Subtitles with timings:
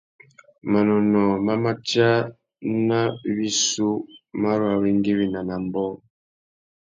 [0.71, 2.09] Manônōh má matia
[2.87, 2.99] nà
[3.35, 3.89] wissú
[4.41, 5.93] mà ru awéngüéwina nà ambōh.